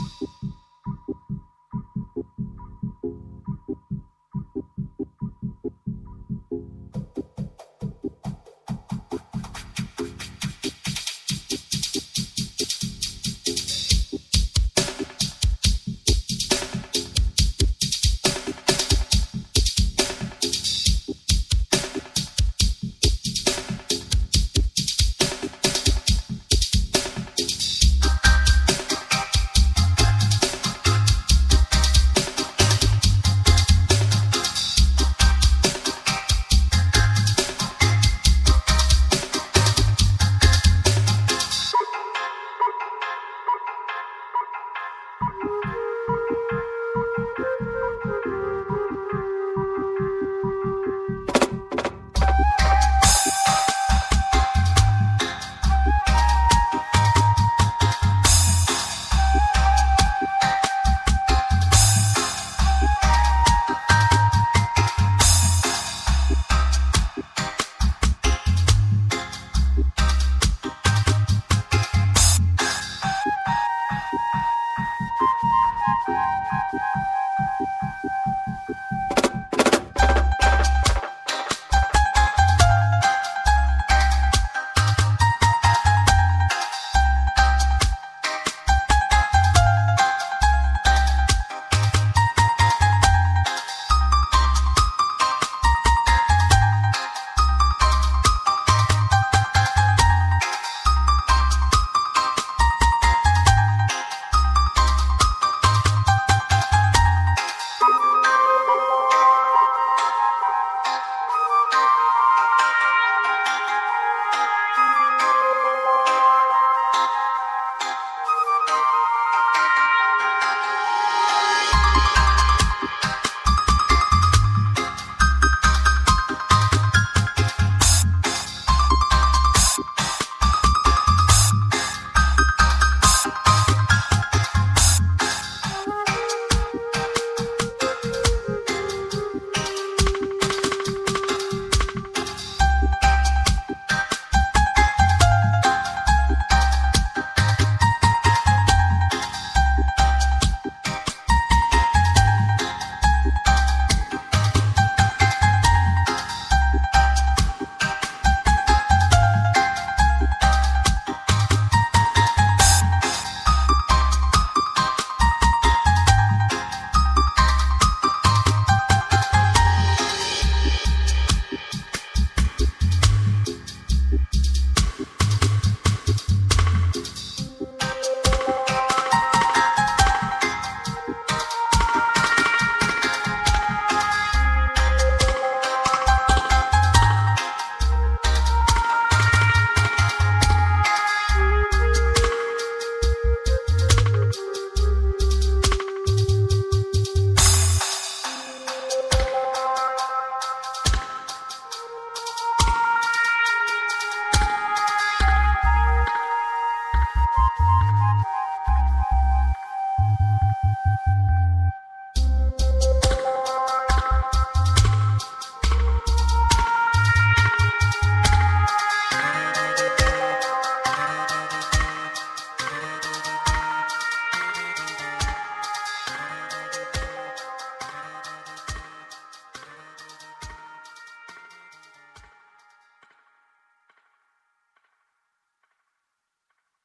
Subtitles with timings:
[0.00, 0.37] you